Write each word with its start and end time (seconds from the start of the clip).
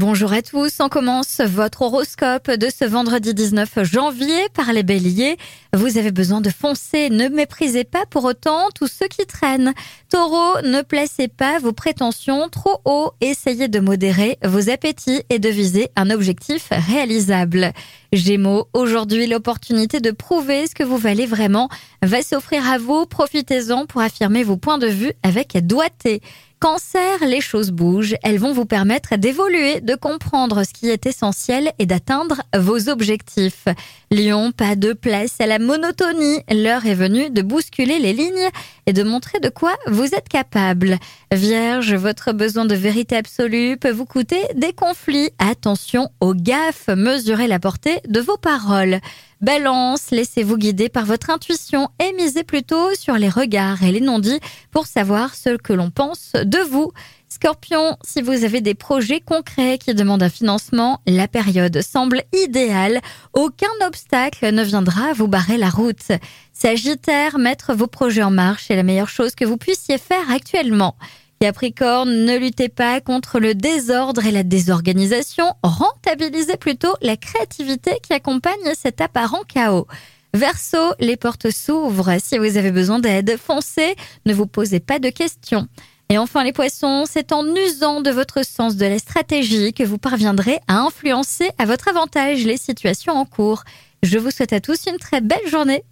Bonjour 0.00 0.32
à 0.32 0.40
tous, 0.40 0.80
on 0.80 0.88
commence 0.88 1.42
votre 1.42 1.82
horoscope 1.82 2.50
de 2.50 2.68
ce 2.70 2.86
vendredi 2.86 3.34
19 3.34 3.80
janvier 3.82 4.48
par 4.54 4.72
les 4.72 4.82
béliers. 4.82 5.36
Vous 5.74 5.98
avez 5.98 6.10
besoin 6.10 6.40
de 6.40 6.48
foncer, 6.48 7.10
ne 7.10 7.28
méprisez 7.28 7.84
pas 7.84 8.06
pour 8.08 8.24
autant 8.24 8.70
tous 8.74 8.86
ceux 8.86 9.08
qui 9.08 9.26
traînent. 9.26 9.74
Taureau, 10.08 10.62
ne 10.62 10.80
placez 10.80 11.28
pas 11.28 11.58
vos 11.58 11.74
prétentions 11.74 12.48
trop 12.48 12.78
haut, 12.86 13.10
essayez 13.20 13.68
de 13.68 13.78
modérer 13.78 14.38
vos 14.42 14.70
appétits 14.70 15.20
et 15.28 15.38
de 15.38 15.50
viser 15.50 15.90
un 15.96 16.08
objectif 16.08 16.68
réalisable. 16.70 17.74
Gémeaux, 18.12 18.68
aujourd'hui 18.72 19.26
l'opportunité 19.26 20.00
de 20.00 20.10
prouver 20.10 20.66
ce 20.66 20.74
que 20.74 20.82
vous 20.82 20.96
valez 20.96 21.26
vraiment 21.26 21.68
va 22.02 22.22
s'offrir 22.22 22.68
à 22.68 22.78
vous, 22.78 23.06
profitez-en 23.06 23.86
pour 23.86 24.00
affirmer 24.00 24.42
vos 24.42 24.56
points 24.56 24.78
de 24.78 24.88
vue 24.88 25.12
avec 25.22 25.56
doigté. 25.64 26.20
Cancer, 26.60 27.24
les 27.26 27.40
choses 27.40 27.70
bougent, 27.70 28.16
elles 28.22 28.38
vont 28.38 28.52
vous 28.52 28.66
permettre 28.66 29.16
d'évoluer, 29.16 29.80
de 29.80 29.94
comprendre 29.94 30.62
ce 30.62 30.74
qui 30.74 30.90
est 30.90 31.06
essentiel 31.06 31.72
et 31.78 31.86
d'atteindre 31.86 32.42
vos 32.54 32.90
objectifs. 32.90 33.64
Lion, 34.10 34.52
pas 34.52 34.76
de 34.76 34.92
place 34.92 35.40
à 35.40 35.46
la 35.46 35.58
monotonie, 35.58 36.40
l'heure 36.52 36.84
est 36.84 36.94
venue 36.94 37.30
de 37.30 37.40
bousculer 37.40 37.98
les 37.98 38.12
lignes 38.12 38.50
et 38.84 38.92
de 38.92 39.02
montrer 39.02 39.40
de 39.40 39.48
quoi 39.48 39.72
vous 39.86 40.14
êtes 40.14 40.28
capable. 40.28 40.98
Vierge, 41.32 41.94
votre 41.94 42.32
besoin 42.32 42.66
de 42.66 42.74
vérité 42.74 43.16
absolue 43.16 43.78
peut 43.78 43.90
vous 43.90 44.04
coûter 44.04 44.42
des 44.54 44.74
conflits. 44.74 45.30
Attention 45.38 46.10
aux 46.20 46.34
gaffes, 46.34 46.88
mesurez 46.88 47.46
la 47.46 47.58
portée 47.58 47.99
de 48.08 48.20
vos 48.20 48.36
paroles. 48.36 49.00
Balance, 49.40 50.10
laissez-vous 50.10 50.58
guider 50.58 50.88
par 50.88 51.06
votre 51.06 51.30
intuition 51.30 51.88
et 51.98 52.12
misez 52.12 52.44
plutôt 52.44 52.94
sur 52.94 53.14
les 53.14 53.28
regards 53.28 53.82
et 53.82 53.92
les 53.92 54.00
non-dits 54.00 54.40
pour 54.70 54.86
savoir 54.86 55.34
ce 55.34 55.56
que 55.56 55.72
l'on 55.72 55.90
pense 55.90 56.32
de 56.34 56.58
vous. 56.58 56.92
Scorpion, 57.28 57.96
si 58.02 58.22
vous 58.22 58.44
avez 58.44 58.60
des 58.60 58.74
projets 58.74 59.20
concrets 59.20 59.78
qui 59.78 59.94
demandent 59.94 60.22
un 60.22 60.28
financement, 60.28 61.00
la 61.06 61.28
période 61.28 61.80
semble 61.80 62.22
idéale. 62.32 63.00
Aucun 63.32 63.68
obstacle 63.86 64.52
ne 64.52 64.62
viendra 64.64 65.12
vous 65.14 65.28
barrer 65.28 65.56
la 65.56 65.70
route. 65.70 66.12
Sagittaire, 66.52 67.38
mettre 67.38 67.72
vos 67.72 67.86
projets 67.86 68.24
en 68.24 68.32
marche 68.32 68.70
est 68.70 68.76
la 68.76 68.82
meilleure 68.82 69.08
chose 69.08 69.34
que 69.34 69.44
vous 69.44 69.56
puissiez 69.56 69.96
faire 69.96 70.30
actuellement. 70.30 70.96
Capricorne, 71.42 72.26
ne 72.26 72.36
luttez 72.36 72.68
pas 72.68 73.00
contre 73.00 73.40
le 73.40 73.54
désordre 73.54 74.26
et 74.26 74.30
la 74.30 74.42
désorganisation, 74.42 75.46
rentabilisez 75.62 76.58
plutôt 76.58 76.94
la 77.00 77.16
créativité 77.16 77.92
qui 78.02 78.12
accompagne 78.12 78.74
cet 78.74 79.00
apparent 79.00 79.44
chaos. 79.48 79.86
Verseau, 80.34 80.92
les 81.00 81.16
portes 81.16 81.50
s'ouvrent. 81.50 82.20
Si 82.22 82.36
vous 82.36 82.58
avez 82.58 82.70
besoin 82.70 82.98
d'aide, 82.98 83.38
foncez, 83.38 83.96
ne 84.26 84.34
vous 84.34 84.46
posez 84.46 84.80
pas 84.80 84.98
de 84.98 85.08
questions. 85.08 85.66
Et 86.10 86.18
enfin 86.18 86.44
les 86.44 86.52
poissons, 86.52 87.04
c'est 87.08 87.32
en 87.32 87.46
usant 87.56 88.02
de 88.02 88.10
votre 88.10 88.44
sens 88.44 88.76
de 88.76 88.84
la 88.84 88.98
stratégie 88.98 89.72
que 89.72 89.82
vous 89.82 89.96
parviendrez 89.96 90.58
à 90.68 90.80
influencer 90.80 91.48
à 91.56 91.64
votre 91.64 91.88
avantage 91.88 92.44
les 92.44 92.58
situations 92.58 93.14
en 93.14 93.24
cours. 93.24 93.64
Je 94.02 94.18
vous 94.18 94.30
souhaite 94.30 94.52
à 94.52 94.60
tous 94.60 94.84
une 94.86 94.98
très 94.98 95.22
belle 95.22 95.48
journée. 95.48 95.84